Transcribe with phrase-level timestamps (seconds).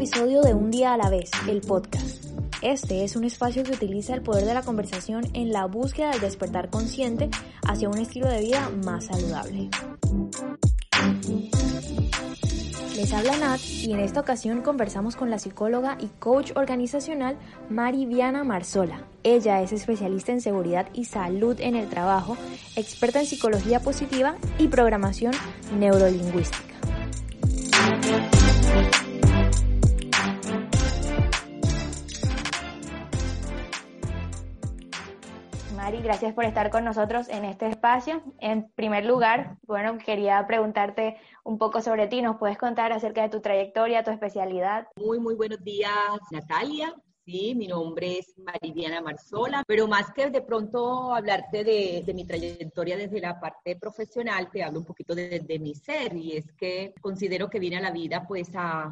[0.00, 2.24] episodio de Un día a la vez, el podcast.
[2.62, 6.22] Este es un espacio que utiliza el poder de la conversación en la búsqueda del
[6.22, 7.28] despertar consciente
[7.68, 9.68] hacia un estilo de vida más saludable.
[12.96, 17.36] Les habla Nat y en esta ocasión conversamos con la psicóloga y coach organizacional
[17.68, 19.04] Mari Viana Marzola.
[19.22, 22.38] Ella es especialista en seguridad y salud en el trabajo,
[22.74, 25.34] experta en psicología positiva y programación
[25.78, 26.69] neurolingüística.
[36.02, 38.22] Gracias por estar con nosotros en este espacio.
[38.38, 42.22] En primer lugar, bueno, quería preguntarte un poco sobre ti.
[42.22, 44.88] ¿Nos puedes contar acerca de tu trayectoria, tu especialidad?
[44.96, 45.92] Muy, muy buenos días,
[46.30, 46.94] Natalia.
[47.26, 52.96] Sí, mi nombre es Maridiana Marzola, pero más que de pronto hablarte de, mi trayectoria
[52.96, 57.50] desde la parte profesional, te hablo un poquito de, mi ser y es que considero
[57.50, 58.90] que viene a la vida pues a,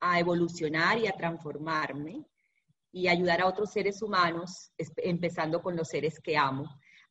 [0.00, 2.26] a evolucionar y a transformarme
[2.92, 6.66] y ayudar a otros seres humanos, empezando con los seres que amo,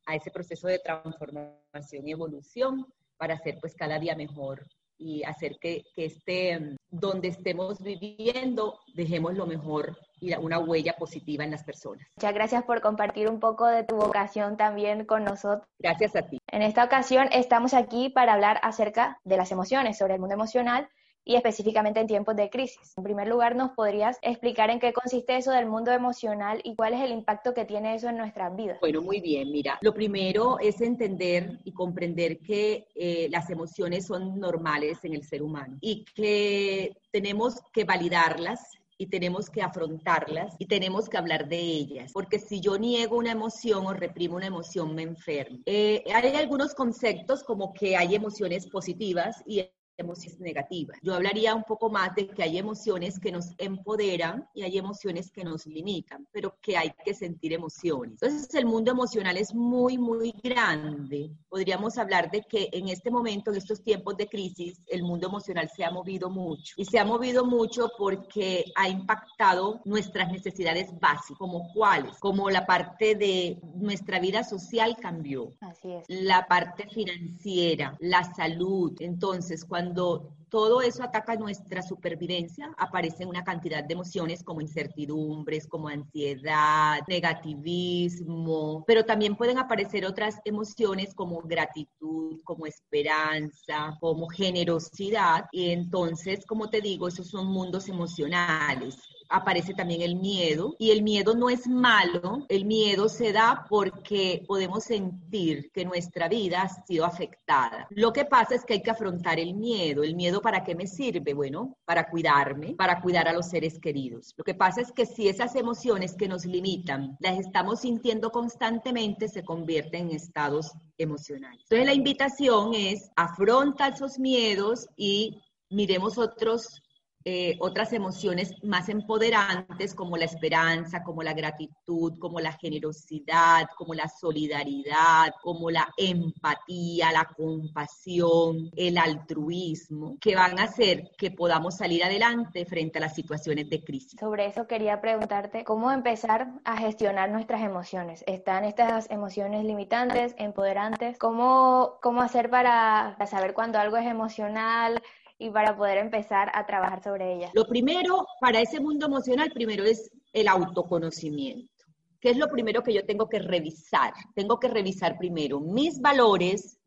[0.06, 2.86] a ese proceso de transformación y evolución
[3.18, 4.66] para ser pues cada día mejor
[4.98, 11.44] y hacer que, que este, donde estemos viviendo, dejemos lo mejor y una huella positiva
[11.44, 12.08] en las personas.
[12.16, 15.68] Muchas gracias por compartir un poco de tu vocación también con nosotros.
[15.80, 16.38] Gracias a ti.
[16.48, 20.88] En esta ocasión estamos aquí para hablar acerca de las emociones, sobre el mundo emocional
[21.24, 22.94] y específicamente en tiempos de crisis.
[22.98, 26.94] En primer lugar, ¿nos podrías explicar en qué consiste eso del mundo emocional y cuál
[26.94, 28.80] es el impacto que tiene eso en nuestras vidas?
[28.80, 34.40] Bueno, muy bien, mira, lo primero es entender y comprender que eh, las emociones son
[34.40, 40.68] normales en el ser humano y que tenemos que validarlas y tenemos que afrontarlas y
[40.68, 44.94] tenemos que hablar de ellas, porque si yo niego una emoción o reprimo una emoción,
[44.94, 45.58] me enfermo.
[45.66, 49.68] Eh, hay algunos conceptos como que hay emociones positivas y
[50.02, 50.98] emociones negativas.
[51.02, 55.32] Yo hablaría un poco más de que hay emociones que nos empoderan y hay emociones
[55.32, 58.22] que nos limitan, pero que hay que sentir emociones.
[58.22, 61.32] Entonces el mundo emocional es muy, muy grande.
[61.50, 65.70] Podríamos hablar de que en este momento, en estos tiempos de crisis, el mundo emocional
[65.76, 66.74] se ha movido mucho.
[66.78, 72.66] Y se ha movido mucho porque ha impactado nuestras necesidades básicas, como cuáles, como la
[72.66, 75.54] parte de nuestra vida social cambió.
[75.62, 76.06] Así es.
[76.08, 78.96] La parte financiera, la salud.
[79.00, 85.68] Entonces, cuando cuando todo eso ataca nuestra supervivencia, aparecen una cantidad de emociones como incertidumbres,
[85.68, 95.46] como ansiedad, negativismo, pero también pueden aparecer otras emociones como gratitud, como esperanza, como generosidad.
[95.52, 98.98] Y entonces, como te digo, esos son mundos emocionales
[99.32, 104.44] aparece también el miedo y el miedo no es malo, el miedo se da porque
[104.48, 107.88] podemos sentir que nuestra vida ha sido afectada.
[107.90, 110.04] Lo que pasa es que hay que afrontar el miedo.
[110.04, 111.34] ¿El miedo para qué me sirve?
[111.34, 114.34] Bueno, para cuidarme, para cuidar a los seres queridos.
[114.38, 119.28] Lo que pasa es que si esas emociones que nos limitan las estamos sintiendo constantemente,
[119.28, 121.62] se convierten en estados emocionales.
[121.64, 126.82] Entonces la invitación es afronta esos miedos y miremos otros
[127.24, 133.94] eh, otras emociones más empoderantes como la esperanza, como la gratitud, como la generosidad, como
[133.94, 141.78] la solidaridad, como la empatía, la compasión, el altruismo, que van a hacer que podamos
[141.78, 144.20] salir adelante frente a las situaciones de crisis.
[144.20, 148.24] Sobre eso quería preguntarte, ¿cómo empezar a gestionar nuestras emociones?
[148.28, 151.18] ¿Están estas emociones limitantes, empoderantes?
[151.20, 155.02] ¿Cómo, cómo hacer para saber cuando algo es emocional?
[155.42, 157.50] Y para poder empezar a trabajar sobre ella?
[157.54, 161.72] Lo primero para ese mundo emocional, primero es el autoconocimiento.
[162.20, 164.14] ¿Qué es lo primero que yo tengo que revisar?
[164.36, 166.78] Tengo que revisar primero mis valores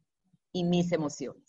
[0.53, 1.43] y mis emociones.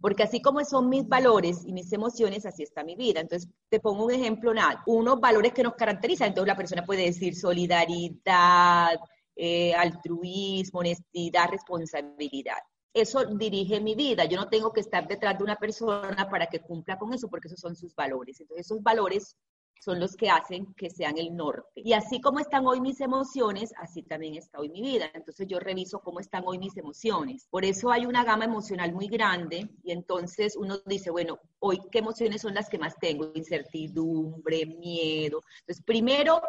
[0.00, 3.20] Porque así como son mis valores y mis emociones, así está mi vida.
[3.20, 4.52] Entonces, te pongo un ejemplo,
[4.86, 6.28] unos valores que nos caracterizan.
[6.28, 8.98] Entonces, la persona puede decir solidaridad,
[9.36, 12.56] eh, altruismo, honestidad, responsabilidad
[12.94, 14.24] eso dirige mi vida.
[14.24, 17.48] Yo no tengo que estar detrás de una persona para que cumpla con eso, porque
[17.48, 18.40] esos son sus valores.
[18.40, 19.36] Entonces, esos valores
[19.82, 21.68] son los que hacen que sean el norte.
[21.74, 25.10] Y así como están hoy mis emociones, así también está hoy mi vida.
[25.12, 27.48] Entonces yo reviso cómo están hoy mis emociones.
[27.50, 31.98] Por eso hay una gama emocional muy grande y entonces uno dice, bueno, hoy qué
[31.98, 33.32] emociones son las que más tengo?
[33.34, 35.42] Incertidumbre, miedo.
[35.62, 36.40] Entonces primero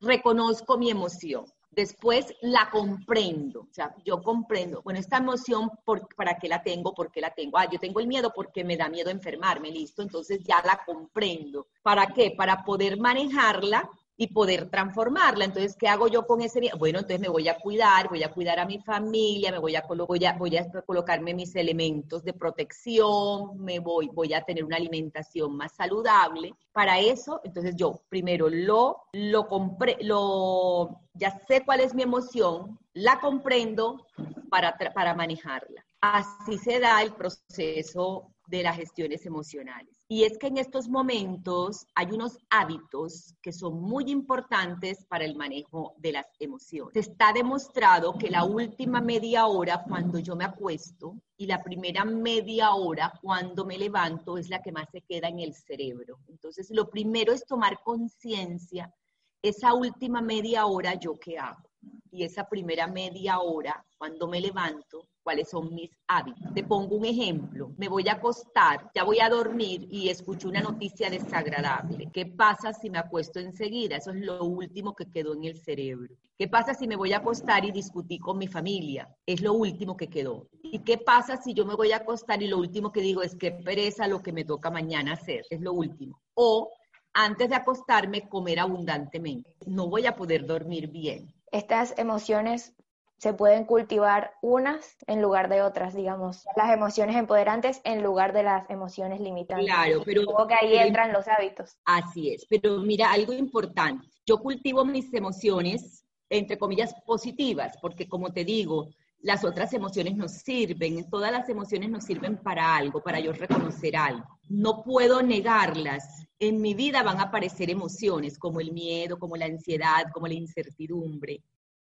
[0.00, 1.44] reconozco mi emoción.
[1.76, 5.70] Después la comprendo, o sea, yo comprendo, bueno, esta emoción,
[6.16, 6.94] ¿para qué la tengo?
[6.94, 7.58] ¿Por qué la tengo?
[7.58, 11.66] Ah, yo tengo el miedo porque me da miedo enfermarme, listo, entonces ya la comprendo.
[11.82, 12.30] ¿Para qué?
[12.34, 15.44] Para poder manejarla y poder transformarla.
[15.44, 16.78] Entonces, ¿qué hago yo con ese miedo?
[16.78, 19.82] Bueno, entonces me voy a cuidar, voy a cuidar a mi familia, me voy a,
[19.82, 24.76] voy a, voy a colocarme mis elementos de protección, me voy, voy a tener una
[24.76, 26.54] alimentación más saludable.
[26.72, 32.78] Para eso, entonces yo primero lo, lo compré, lo, ya sé cuál es mi emoción,
[32.94, 34.06] la comprendo
[34.48, 35.84] para, para manejarla.
[36.00, 39.95] Así se da el proceso de las gestiones emocionales.
[40.08, 45.34] Y es que en estos momentos hay unos hábitos que son muy importantes para el
[45.34, 46.94] manejo de las emociones.
[46.94, 52.72] Está demostrado que la última media hora cuando yo me acuesto y la primera media
[52.74, 56.20] hora cuando me levanto es la que más se queda en el cerebro.
[56.28, 58.94] Entonces, lo primero es tomar conciencia,
[59.42, 61.68] esa última media hora yo qué hago.
[62.12, 66.54] Y esa primera media hora, cuando me levanto, cuáles son mis hábitos.
[66.54, 67.72] Te pongo un ejemplo.
[67.78, 72.08] Me voy a acostar, ya voy a dormir y escucho una noticia desagradable.
[72.12, 73.96] ¿Qué pasa si me acuesto enseguida?
[73.96, 76.14] Eso es lo último que quedó en el cerebro.
[76.38, 79.12] ¿Qué pasa si me voy a acostar y discutí con mi familia?
[79.26, 80.46] Es lo último que quedó.
[80.62, 83.34] ¿Y qué pasa si yo me voy a acostar y lo último que digo es
[83.34, 85.42] que pereza lo que me toca mañana hacer?
[85.50, 86.20] Es lo último.
[86.34, 86.70] O
[87.14, 89.56] antes de acostarme, comer abundantemente.
[89.66, 91.34] No voy a poder dormir bien.
[91.50, 92.76] Estas emociones
[93.18, 98.42] se pueden cultivar unas en lugar de otras, digamos, las emociones empoderantes en lugar de
[98.42, 99.66] las emociones limitantes.
[99.66, 100.22] Claro, pero...
[100.22, 101.76] Supongo que ahí entran los hábitos.
[101.84, 108.32] Así es, pero mira, algo importante, yo cultivo mis emociones, entre comillas, positivas, porque como
[108.32, 108.90] te digo,
[109.20, 113.96] las otras emociones nos sirven, todas las emociones nos sirven para algo, para yo reconocer
[113.96, 114.26] algo.
[114.48, 116.26] No puedo negarlas.
[116.38, 120.34] En mi vida van a aparecer emociones como el miedo, como la ansiedad, como la
[120.34, 121.42] incertidumbre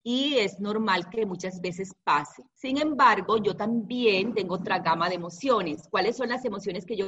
[0.03, 2.44] y es normal que muchas veces pase.
[2.53, 5.88] Sin embargo, yo también tengo otra gama de emociones.
[5.89, 7.06] ¿Cuáles son las emociones que yo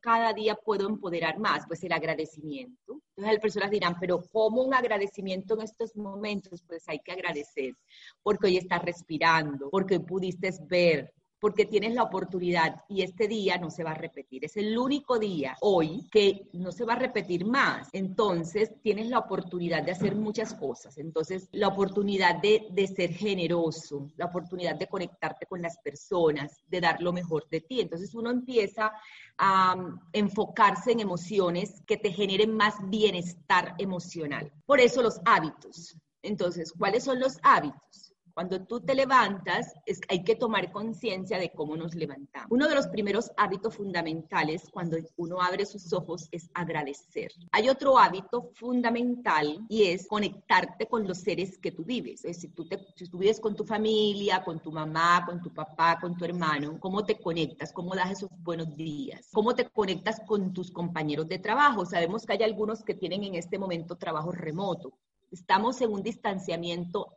[0.00, 1.66] cada día puedo empoderar más?
[1.66, 3.00] Pues el agradecimiento.
[3.16, 6.62] Entonces, las personas dirán, pero ¿cómo un agradecimiento en estos momentos?
[6.66, 7.74] Pues hay que agradecer,
[8.22, 13.70] porque hoy estás respirando, porque pudiste ver, porque tienes la oportunidad y este día no
[13.70, 14.44] se va a repetir.
[14.44, 17.88] Es el único día hoy que no se va a repetir más.
[17.92, 20.98] Entonces tienes la oportunidad de hacer muchas cosas.
[20.98, 26.80] Entonces la oportunidad de, de ser generoso, la oportunidad de conectarte con las personas, de
[26.80, 27.80] dar lo mejor de ti.
[27.80, 28.92] Entonces uno empieza
[29.36, 34.52] a um, enfocarse en emociones que te generen más bienestar emocional.
[34.66, 35.96] Por eso los hábitos.
[36.22, 38.13] Entonces, ¿cuáles son los hábitos?
[38.34, 42.50] Cuando tú te levantas, es, hay que tomar conciencia de cómo nos levantamos.
[42.50, 47.30] Uno de los primeros hábitos fundamentales cuando uno abre sus ojos es agradecer.
[47.52, 52.24] Hay otro hábito fundamental y es conectarte con los seres que tú vives.
[52.24, 55.54] Es decir, tú te, si tú vives con tu familia, con tu mamá, con tu
[55.54, 57.72] papá, con tu hermano, ¿cómo te conectas?
[57.72, 59.28] ¿Cómo das esos buenos días?
[59.32, 61.86] ¿Cómo te conectas con tus compañeros de trabajo?
[61.86, 64.98] Sabemos que hay algunos que tienen en este momento trabajo remoto.
[65.30, 67.12] Estamos en un distanciamiento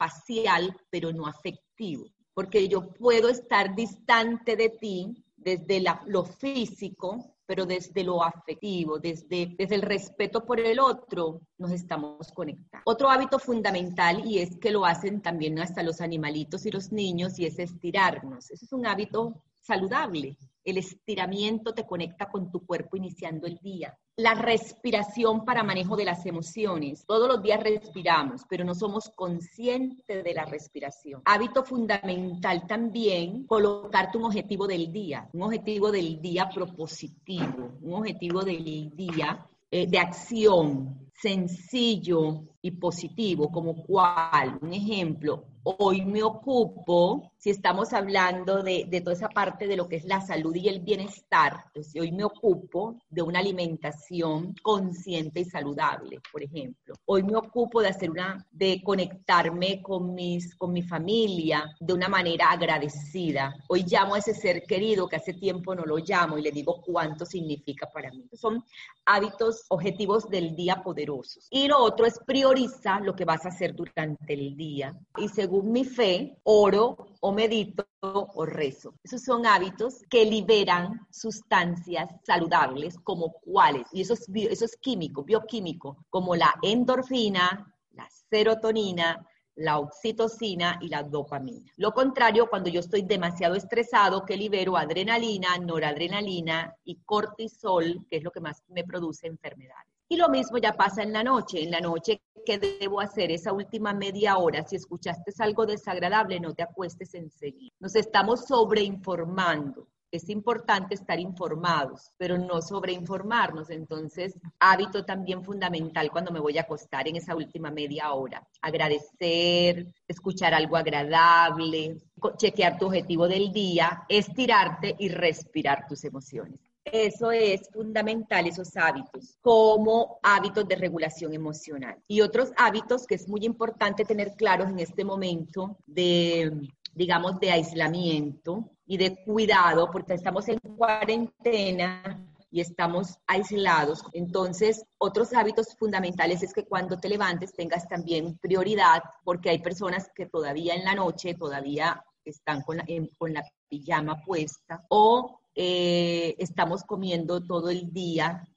[0.00, 7.66] espacial, pero no afectivo, porque yo puedo estar distante de ti desde lo físico, pero
[7.66, 12.82] desde lo afectivo, desde, desde el respeto por el otro, nos estamos conectando.
[12.84, 17.38] Otro hábito fundamental, y es que lo hacen también hasta los animalitos y los niños,
[17.38, 18.50] y es estirarnos.
[18.50, 20.36] Ese es un hábito saludable.
[20.62, 23.98] El estiramiento te conecta con tu cuerpo iniciando el día.
[24.20, 27.06] La respiración para manejo de las emociones.
[27.06, 31.22] Todos los días respiramos, pero no somos conscientes de la respiración.
[31.24, 38.42] Hábito fundamental también, colocarte un objetivo del día, un objetivo del día propositivo, un objetivo
[38.42, 47.32] del día eh, de acción sencillo y positivo, como cuál, un ejemplo, hoy me ocupo,
[47.36, 50.80] si estamos hablando de, toda esa parte de lo que es la salud y el
[50.80, 51.64] bienestar,
[51.98, 56.94] hoy me ocupo de una alimentación consciente y saludable, por ejemplo.
[57.06, 62.08] Hoy me ocupo de hacer una, de conectarme con mis, con mi familia de una
[62.08, 63.54] manera agradecida.
[63.68, 66.82] Hoy llamo a ese ser querido que hace tiempo no lo llamo y le digo
[66.82, 68.28] cuánto significa para mí.
[68.32, 68.64] Son
[69.04, 71.46] hábitos, objetivos del día poderosos.
[71.50, 74.98] Y lo otro es prioriza lo que vas a hacer durante el día.
[75.16, 78.94] Y según mi fe, oro o medito o rezo.
[79.02, 85.24] Esos son hábitos que liberan sustancias saludables como cuáles, y eso es, eso es químico,
[85.24, 89.26] bioquímico, como la endorfina, la serotonina,
[89.56, 91.72] la oxitocina y la dopamina.
[91.76, 98.22] Lo contrario, cuando yo estoy demasiado estresado, que libero adrenalina, noradrenalina y cortisol, que es
[98.22, 99.89] lo que más me produce enfermedades.
[100.12, 101.62] Y lo mismo ya pasa en la noche.
[101.62, 103.30] En la noche, ¿qué debo hacer?
[103.30, 107.72] Esa última media hora, si escuchaste algo desagradable, no te acuestes enseguida.
[107.78, 109.86] Nos estamos sobreinformando.
[110.12, 113.70] es importante estar informados, pero no sobreinformarnos.
[113.70, 118.44] Entonces, hábito también fundamental cuando me voy a acostar en esa última media hora.
[118.62, 121.98] Agradecer, escuchar algo agradable,
[122.36, 126.69] chequear tu objetivo del día, estirarte y respirar tus emociones.
[126.92, 131.96] Eso es fundamental, esos hábitos, como hábitos de regulación emocional.
[132.08, 137.52] Y otros hábitos que es muy importante tener claros en este momento de, digamos, de
[137.52, 144.02] aislamiento y de cuidado, porque estamos en cuarentena y estamos aislados.
[144.12, 150.10] Entonces, otros hábitos fundamentales es que cuando te levantes tengas también prioridad, porque hay personas
[150.14, 152.84] que todavía en la noche, todavía están con la,
[153.16, 158.48] con la pijama puesta o eh, estamos comiendo todo el día.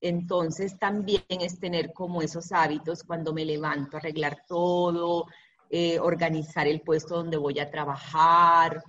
[0.00, 5.26] Entonces también es tener como esos hábitos cuando me levanto, arreglar todo,
[5.70, 8.80] eh, organizar el puesto donde voy a trabajar,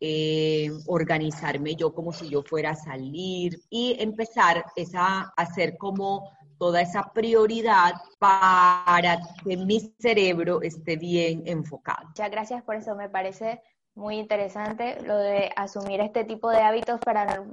[0.00, 6.80] eh, organizarme yo como si yo fuera a salir y empezar esa, hacer como toda
[6.80, 12.06] esa prioridad para que mi cerebro esté bien enfocado.
[12.06, 13.60] Muchas gracias por eso, me parece
[13.96, 17.44] muy interesante lo de asumir este tipo de hábitos para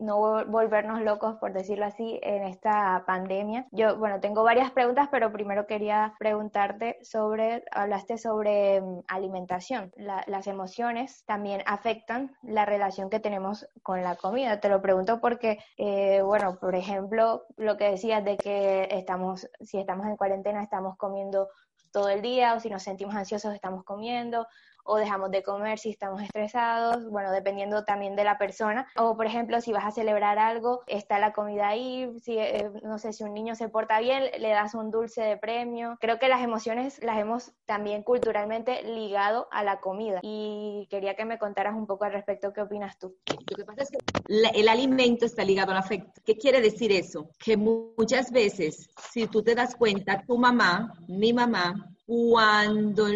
[0.00, 3.66] no, volvernos locos, por decirlo así, en esta pandemia.
[3.70, 9.92] Yo, bueno, tengo varias preguntas, pero primero quería preguntarte sobre, hablaste sobre mm, alimentación.
[9.96, 14.58] las emociones también afectan la relación que tenemos con la comida.
[14.60, 19.78] Te lo pregunto porque, eh, bueno, por ejemplo, lo que decías de que estamos, si
[19.78, 21.48] estamos en cuarentena, estamos comiendo
[21.92, 24.46] todo el día o si nos sentimos ansiosos estamos comiendo
[24.84, 28.86] o dejamos de comer si estamos estresados, bueno, dependiendo también de la persona.
[28.96, 32.98] O por ejemplo, si vas a celebrar algo, está la comida ahí, si, eh, no
[32.98, 35.96] sé, si un niño se porta bien, le das un dulce de premio.
[36.00, 41.24] Creo que las emociones las hemos también culturalmente ligado a la comida y quería que
[41.24, 43.16] me contaras un poco al respecto, ¿qué opinas tú?
[43.48, 46.20] Lo que pasa es que el alimento está ligado al afecto.
[46.24, 47.30] ¿Qué quiere decir eso?
[47.38, 51.74] Que muchas veces, si tú te das cuenta, tu mamá, mi mamá,
[52.06, 53.06] cuando,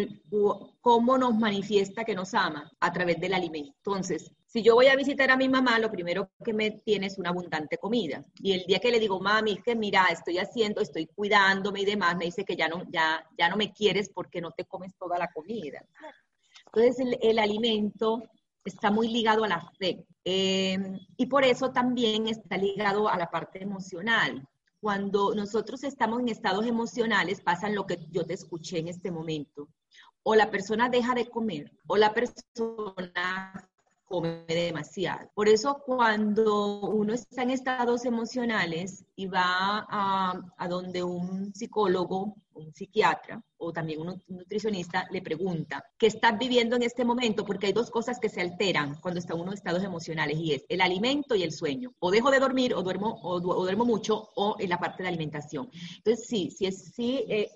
[0.85, 3.73] cómo nos manifiesta que nos ama a través del alimento.
[3.77, 7.17] Entonces, si yo voy a visitar a mi mamá, lo primero que me tiene es
[7.17, 8.23] una abundante comida.
[8.35, 11.85] Y el día que le digo, mami, es que mira, estoy haciendo, estoy cuidándome y
[11.85, 14.93] demás, me dice que ya no, ya, ya no me quieres porque no te comes
[14.95, 15.83] toda la comida.
[16.67, 18.21] Entonces, el, alimento
[18.63, 20.05] está muy ligado a la fe.
[20.23, 20.77] Eh,
[21.17, 24.47] y por eso también está ligado a la parte emocional
[24.79, 29.67] cuando nosotros estamos en estados emocionales, pasan lo que yo te escuché en este momento.
[30.27, 33.69] O la persona deja de comer, o la persona
[34.05, 35.29] come demasiado.
[35.33, 42.73] Por eso cuando uno está en estados emocionales y va a, donde un psicólogo, un
[42.73, 47.45] psiquiatra o también un nutricionista le pregunta, ¿qué estás viviendo en este momento?
[47.45, 50.65] Porque hay dos cosas que se alteran cuando está uno en estados emocionales y es
[50.69, 51.93] el alimento y el sueño.
[51.99, 55.69] O dejo de dormir o duermo, o, duermo mucho o en la parte de alimentación.
[55.97, 57.51] Entonces sí, sí sí, eh,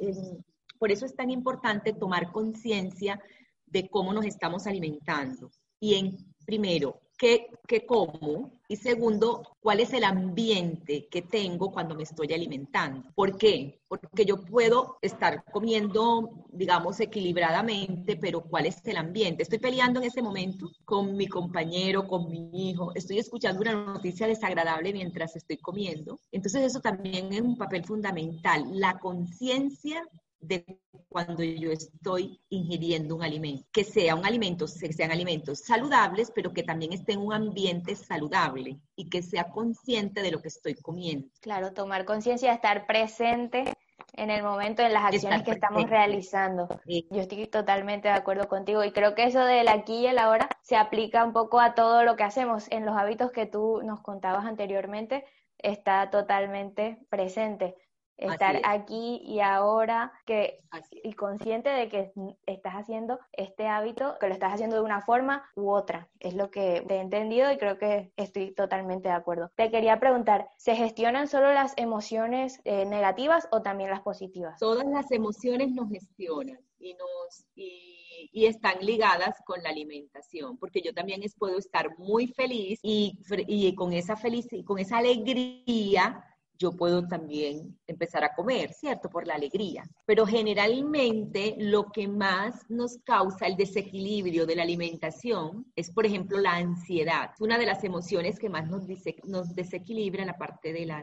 [0.79, 3.21] por eso es tan importante tomar conciencia
[3.67, 8.59] de cómo nos estamos alimentando y en primero, ¿qué, ¿qué, como?
[8.67, 13.09] Y segundo, ¿cuál es el ambiente que tengo cuando me estoy alimentando?
[13.15, 13.79] ¿Por qué?
[13.87, 19.43] Porque yo puedo estar comiendo, digamos, equilibradamente, pero ¿cuál es el ambiente?
[19.43, 24.27] Estoy peleando en ese momento con mi compañero, con mi hijo, estoy escuchando una noticia
[24.27, 26.19] desagradable mientras estoy comiendo.
[26.31, 30.03] Entonces eso también es un papel fundamental, la conciencia
[30.41, 30.65] de
[31.09, 36.63] cuando yo estoy ingiriendo un alimento, que sea un alimento, sean alimentos saludables, pero que
[36.63, 41.27] también esté en un ambiente saludable y que sea consciente de lo que estoy comiendo.
[41.41, 43.73] Claro, tomar conciencia, estar presente
[44.13, 46.67] en el momento, en las acciones que estamos realizando.
[46.85, 50.49] Yo estoy totalmente de acuerdo contigo y creo que eso del aquí y el ahora
[50.61, 52.69] se aplica un poco a todo lo que hacemos.
[52.71, 55.25] En los hábitos que tú nos contabas anteriormente,
[55.57, 57.75] está totalmente presente
[58.19, 60.59] estar aquí y ahora que
[61.03, 62.11] y consciente de que
[62.45, 66.09] estás haciendo este hábito, que lo estás haciendo de una forma u otra.
[66.19, 69.51] Es lo que he entendido y creo que estoy totalmente de acuerdo.
[69.55, 74.59] Te quería preguntar, ¿se gestionan solo las emociones eh, negativas o también las positivas?
[74.59, 80.81] Todas las emociones nos gestionan y nos y, y, están ligadas con la alimentación, porque
[80.81, 86.23] yo también es, puedo estar muy feliz y, y con esa felicidad, con esa alegría
[86.59, 89.09] yo puedo también empezar a comer, ¿cierto?
[89.09, 89.89] Por la alegría.
[90.05, 96.37] Pero generalmente lo que más nos causa el desequilibrio de la alimentación es, por ejemplo,
[96.37, 97.31] la ansiedad.
[97.33, 98.83] Es una de las emociones que más nos,
[99.23, 101.01] nos desequilibra la parte de la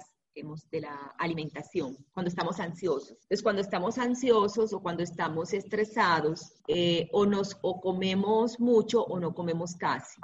[1.18, 3.12] alimentación, cuando estamos ansiosos.
[3.12, 9.18] Entonces, cuando estamos ansiosos o cuando estamos estresados, eh, o, nos, o comemos mucho o
[9.18, 10.20] no comemos casi.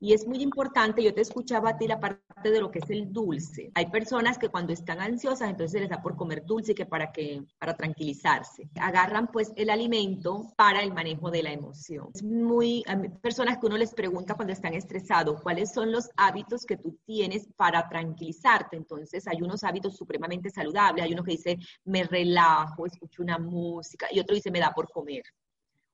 [0.00, 2.88] Y es muy importante, yo te escuchaba a ti la parte de lo que es
[2.88, 3.72] el dulce.
[3.74, 7.10] Hay personas que cuando están ansiosas, entonces se les da por comer dulce que para
[7.10, 8.68] que para tranquilizarse.
[8.80, 12.10] Agarran pues el alimento para el manejo de la emoción.
[12.14, 16.64] Es muy hay personas que uno les pregunta cuando están estresados, ¿cuáles son los hábitos
[16.64, 18.76] que tú tienes para tranquilizarte?
[18.76, 24.06] Entonces, hay unos hábitos supremamente saludables, hay uno que dice, "Me relajo, escucho una música",
[24.12, 25.22] y otro dice, "Me da por comer."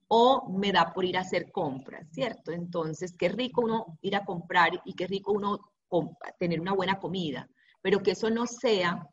[0.08, 2.52] O me da por ir a hacer compras, ¿cierto?
[2.52, 5.60] Entonces, qué rico uno ir a comprar y qué rico uno
[6.38, 7.48] tener una buena comida,
[7.80, 9.08] pero que eso no sea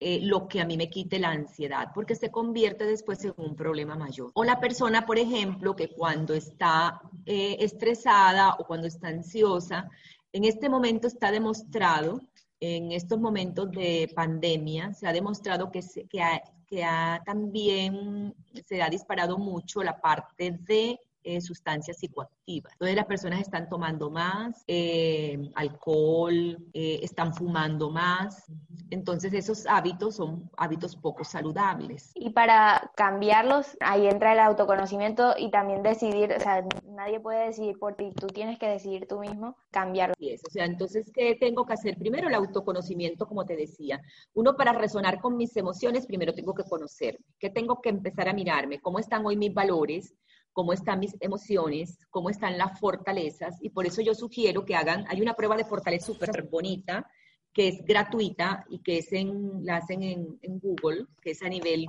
[0.00, 3.56] eh, lo que a mí me quite la ansiedad, porque se convierte después en un
[3.56, 4.30] problema mayor.
[4.34, 9.88] O la persona, por ejemplo, que cuando está eh, estresada o cuando está ansiosa,
[10.32, 12.20] en este momento está demostrado,
[12.60, 16.20] en estos momentos de pandemia, se ha demostrado que, se, que,
[16.66, 18.34] que ha, también
[18.66, 22.72] se ha disparado mucho la parte de eh, sustancias psicoactivas.
[22.74, 28.44] Entonces las personas están tomando más eh, alcohol, eh, están fumando más.
[28.90, 32.12] Entonces esos hábitos son hábitos poco saludables.
[32.14, 37.78] Y para cambiarlos, ahí entra el autoconocimiento y también decidir, o sea, nadie puede decidir
[37.78, 40.14] por ti, tú tienes que decidir tú mismo cambiarlo.
[40.18, 41.96] Sí, o sea, entonces, ¿qué tengo que hacer?
[41.96, 44.00] Primero el autoconocimiento, como te decía.
[44.34, 47.18] Uno, para resonar con mis emociones, primero tengo que conocer.
[47.38, 48.80] ¿Qué tengo que empezar a mirarme?
[48.80, 50.14] ¿Cómo están hoy mis valores?
[50.54, 55.04] Cómo están mis emociones, cómo están las fortalezas, y por eso yo sugiero que hagan,
[55.08, 57.10] hay una prueba de fortaleza súper bonita,
[57.52, 61.48] que es gratuita y que es en, la hacen en, en Google, que es a
[61.48, 61.86] nivel,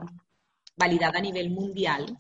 [0.76, 2.18] validada a nivel mundial,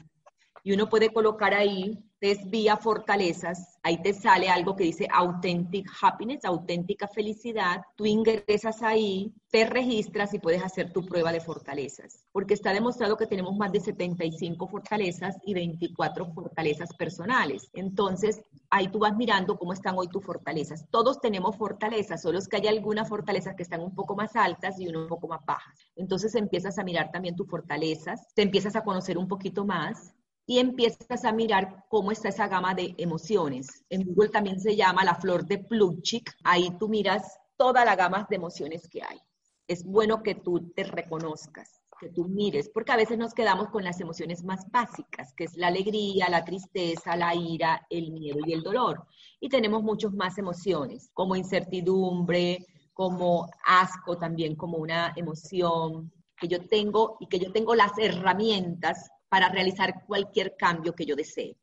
[0.63, 6.45] y uno puede colocar ahí desvía fortalezas, ahí te sale algo que dice authentic happiness,
[6.45, 12.53] auténtica felicidad, tú ingresas ahí, te registras y puedes hacer tu prueba de fortalezas, porque
[12.53, 17.69] está demostrado que tenemos más de 75 fortalezas y 24 fortalezas personales.
[17.73, 20.85] Entonces, ahí tú vas mirando cómo están hoy tus fortalezas.
[20.89, 24.79] Todos tenemos fortalezas, solo es que hay algunas fortalezas que están un poco más altas
[24.79, 25.77] y uno un poco más bajas.
[25.95, 30.14] Entonces empiezas a mirar también tus fortalezas, te empiezas a conocer un poquito más
[30.47, 33.83] y empiezas a mirar cómo está esa gama de emociones.
[33.89, 36.31] En Google también se llama la flor de Plutchik.
[36.43, 39.19] Ahí tú miras toda la gama de emociones que hay.
[39.67, 43.83] Es bueno que tú te reconozcas, que tú mires, porque a veces nos quedamos con
[43.83, 48.53] las emociones más básicas, que es la alegría, la tristeza, la ira, el miedo y
[48.53, 49.07] el dolor.
[49.39, 56.67] Y tenemos muchas más emociones, como incertidumbre, como asco también, como una emoción que yo
[56.67, 61.57] tengo y que yo tengo las herramientas para realizar cualquier cambio que yo desee.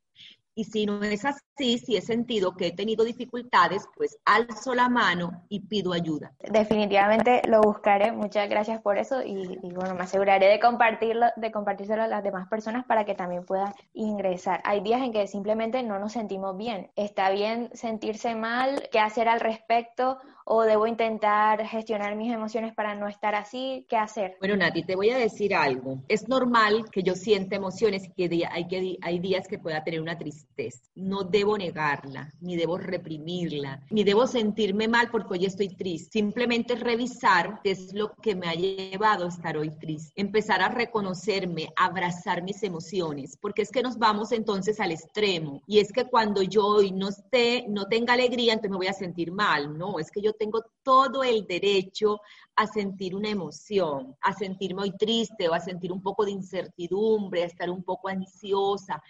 [0.53, 4.89] Y si no es así, si he sentido que he tenido dificultades, pues alzo la
[4.89, 6.33] mano y pido ayuda.
[6.39, 8.11] Definitivamente lo buscaré.
[8.11, 12.47] Muchas gracias por eso y, bueno, me aseguraré de compartirlo, de compartírselo a las demás
[12.47, 14.61] personas para que también puedan ingresar.
[14.65, 16.91] Hay días en que simplemente no nos sentimos bien.
[16.95, 22.95] Está bien sentirse mal, qué hacer al respecto o debo intentar gestionar mis emociones para
[22.95, 23.85] no estar así?
[23.89, 24.35] ¿Qué hacer?
[24.39, 25.99] Bueno, Nati, te voy a decir algo.
[26.07, 30.01] Es normal que yo sienta emociones y que hay, que hay días que pueda tener
[30.01, 30.79] una tristeza.
[30.95, 36.19] No debo negarla, ni debo reprimirla, ni debo sentirme mal porque hoy estoy triste.
[36.19, 40.13] Simplemente revisar qué es lo que me ha llevado a estar hoy triste.
[40.15, 45.61] Empezar a reconocerme, abrazar mis emociones, porque es que nos vamos entonces al extremo.
[45.67, 48.93] Y es que cuando yo hoy no esté, no tenga alegría, entonces me voy a
[48.93, 49.77] sentir mal.
[49.77, 52.19] No, es que yo tengo todo el derecho
[52.55, 57.43] a sentir una emoción, a sentirme hoy triste o a sentir un poco de incertidumbre,
[57.43, 59.01] a estar un poco ansiosa.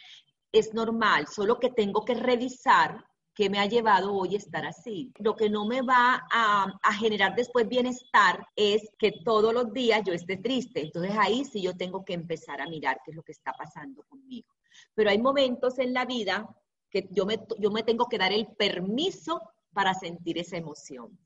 [0.54, 5.12] Es normal, solo que tengo que revisar qué me ha llevado hoy a estar así.
[5.18, 10.04] Lo que no me va a, a, generar después bienestar es que todos los días
[10.06, 10.82] yo esté triste.
[10.82, 14.04] Entonces ahí sí yo tengo que empezar a mirar qué es lo que está pasando
[14.04, 14.48] conmigo.
[14.94, 16.48] Pero hay momentos en la vida
[16.90, 19.42] que yo me, yo me tengo que dar el permiso
[19.74, 21.18] para sentir esa emoción.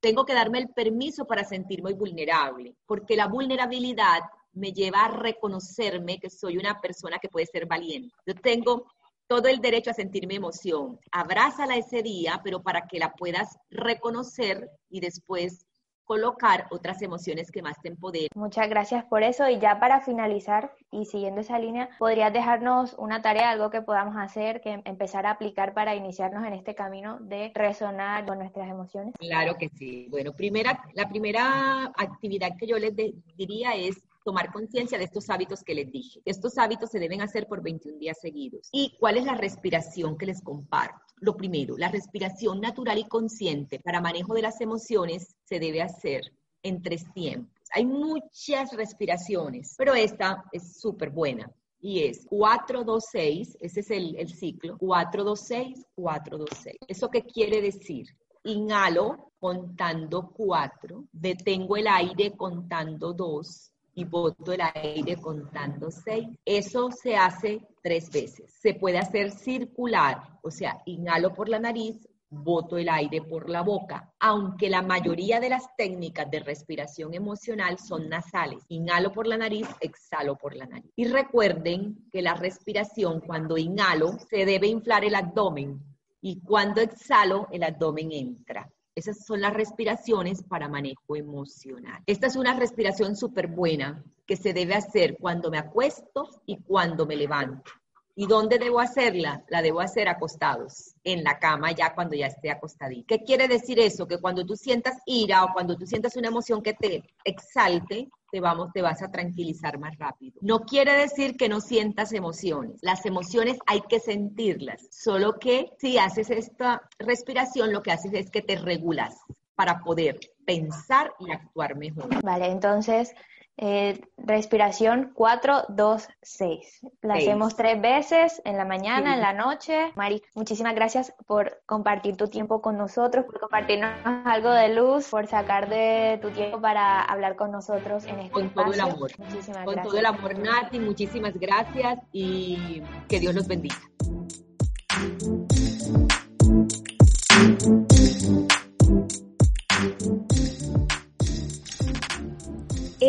[0.00, 4.20] Tengo que darme el permiso para sentirme vulnerable, porque la vulnerabilidad
[4.56, 8.14] me lleva a reconocerme que soy una persona que puede ser valiente.
[8.26, 8.86] Yo tengo
[9.28, 10.98] todo el derecho a sentir mi emoción.
[11.12, 15.66] Abrázala ese día, pero para que la puedas reconocer y después
[16.04, 18.28] colocar otras emociones que más te empoderen.
[18.36, 23.22] Muchas gracias por eso y ya para finalizar y siguiendo esa línea, ¿podrías dejarnos una
[23.22, 27.50] tarea, algo que podamos hacer, que empezar a aplicar para iniciarnos en este camino de
[27.54, 29.14] resonar con nuestras emociones?
[29.18, 30.06] Claro que sí.
[30.08, 32.94] Bueno, primera, la primera actividad que yo les
[33.36, 36.20] diría es tomar conciencia de estos hábitos que les dije.
[36.24, 38.68] Estos hábitos se deben hacer por 21 días seguidos.
[38.72, 40.98] ¿Y cuál es la respiración que les comparto?
[41.20, 46.32] Lo primero, la respiración natural y consciente para manejo de las emociones se debe hacer
[46.64, 47.54] en tres tiempos.
[47.72, 51.48] Hay muchas respiraciones, pero esta es súper buena
[51.80, 56.76] y es 426, ese es el, el ciclo, 426, 426.
[56.88, 58.08] ¿Eso qué quiere decir?
[58.42, 66.28] Inhalo contando 4, detengo el aire contando 2 y boto el aire contando 6.
[66.44, 68.52] Eso se hace tres veces.
[68.60, 73.62] Se puede hacer circular, o sea, inhalo por la nariz, boto el aire por la
[73.62, 78.64] boca, aunque la mayoría de las técnicas de respiración emocional son nasales.
[78.68, 80.92] Inhalo por la nariz, exhalo por la nariz.
[80.94, 85.80] Y recuerden que la respiración, cuando inhalo, se debe inflar el abdomen
[86.20, 88.70] y cuando exhalo, el abdomen entra.
[88.96, 92.02] Esas son las respiraciones para manejo emocional.
[92.06, 97.04] Esta es una respiración súper buena que se debe hacer cuando me acuesto y cuando
[97.04, 97.70] me levanto.
[98.18, 99.44] ¿Y dónde debo hacerla?
[99.48, 103.04] La debo hacer acostados, en la cama ya cuando ya esté acostadita.
[103.06, 104.08] ¿Qué quiere decir eso?
[104.08, 108.40] Que cuando tú sientas ira o cuando tú sientas una emoción que te exalte, te
[108.40, 110.38] vamos, te vas a tranquilizar más rápido.
[110.40, 112.78] No quiere decir que no sientas emociones.
[112.80, 114.88] Las emociones hay que sentirlas.
[114.90, 119.14] Solo que si haces esta respiración, lo que haces es que te regulas
[119.54, 122.08] para poder pensar y actuar mejor.
[122.22, 123.14] Vale, entonces
[123.58, 126.80] eh, respiración 4, 2, 6.
[127.02, 129.92] La hacemos tres veces en la mañana, en la noche.
[129.94, 135.26] Mari, muchísimas gracias por compartir tu tiempo con nosotros, por compartirnos algo de luz, por
[135.26, 139.10] sacar de tu tiempo para hablar con nosotros en este Con todo el amor.
[139.18, 140.78] Muchísimas con todo el amor, Nati.
[140.78, 143.76] Muchísimas gracias y que Dios los bendiga.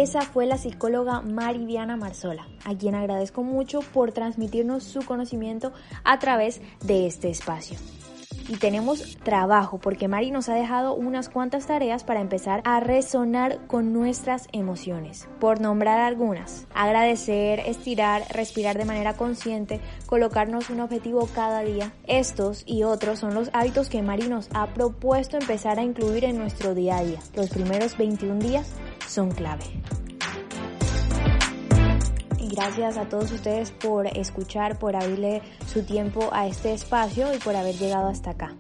[0.08, 5.74] Esa fue la psicóloga Mariviana Marzola, a quien agradezco mucho por transmitirnos su conocimiento
[6.06, 7.78] a través de este espacio.
[8.48, 13.67] Y tenemos trabajo porque Mari nos ha dejado unas cuantas tareas para empezar a resonar
[13.67, 15.28] con nuestras emociones.
[15.41, 21.91] Por nombrar algunas, agradecer, estirar, respirar de manera consciente, colocarnos un objetivo cada día.
[22.06, 26.38] Estos y otros son los hábitos que Mari nos ha propuesto empezar a incluir en
[26.38, 27.20] nuestro día a día.
[27.36, 28.74] Los primeros 21 días
[29.08, 29.63] son clave.
[32.50, 37.56] Gracias a todos ustedes por escuchar, por abrirle su tiempo a este espacio y por
[37.56, 38.56] haber llegado hasta acá.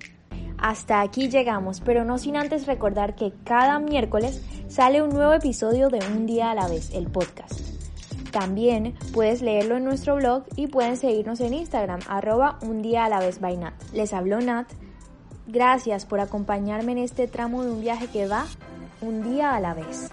[0.57, 5.89] Hasta aquí llegamos, pero no sin antes recordar que cada miércoles sale un nuevo episodio
[5.89, 7.59] de Un día a la vez, el podcast.
[8.31, 13.09] También puedes leerlo en nuestro blog y pueden seguirnos en Instagram, arroba un día a
[13.09, 13.73] la vez by Nat.
[13.93, 14.67] Les habló Nat.
[15.47, 18.45] Gracias por acompañarme en este tramo de un viaje que va
[19.01, 20.09] un día a la vez.